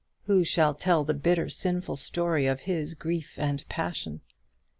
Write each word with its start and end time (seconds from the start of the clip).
Who 0.23 0.43
shall 0.43 0.73
tell 0.73 1.03
the 1.03 1.13
bitter 1.13 1.47
sinful 1.47 1.95
story 1.95 2.47
of 2.47 2.61
his 2.61 2.95
grief 2.95 3.37
and 3.37 3.69
passion? 3.69 4.21